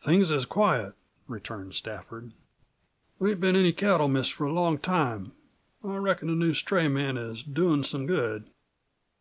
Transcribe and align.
"Things 0.00 0.28
is 0.32 0.44
quiet," 0.44 0.94
returned 1.28 1.74
Stafford. 1.76 2.32
"There 3.20 3.28
ain't 3.28 3.38
been 3.40 3.54
any 3.54 3.70
cattle 3.72 4.08
missed 4.08 4.32
for 4.32 4.44
a 4.44 4.52
long 4.52 4.76
time. 4.76 5.30
I 5.84 5.98
reckon 5.98 6.26
the 6.26 6.34
new 6.34 6.52
stray 6.52 6.88
man 6.88 7.16
is 7.16 7.44
doin' 7.44 7.84
some 7.84 8.08
good." 8.08 8.50